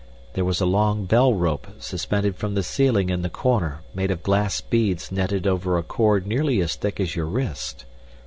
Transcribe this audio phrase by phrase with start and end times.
[0.33, 4.23] There was a long bell rope suspended from the ceiling in the corner, made of
[4.23, 7.85] glass beads netted over a cord nearly as thick as your wrist.